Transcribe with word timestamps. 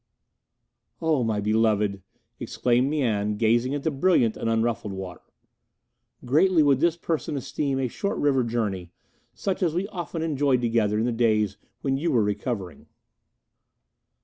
"Oh, 0.99 1.23
my 1.23 1.39
beloved!" 1.39 2.01
exclaimed 2.39 2.89
Mian, 2.89 3.37
gazing 3.37 3.75
at 3.75 3.83
the 3.83 3.91
brilliant 3.91 4.35
and 4.35 4.49
unruffled 4.49 4.93
water, 4.93 5.21
"greatly 6.25 6.63
would 6.63 6.79
this 6.79 6.97
person 6.97 7.37
esteem 7.37 7.77
a 7.77 7.87
short 7.87 8.17
river 8.17 8.43
journey, 8.43 8.89
such 9.35 9.61
as 9.61 9.75
we 9.75 9.87
often 9.89 10.23
enjoyed 10.23 10.59
together 10.61 10.97
in 10.97 11.05
the 11.05 11.11
days 11.11 11.57
when 11.81 11.97
you 11.97 12.09
were 12.11 12.23
recovering." 12.23 12.87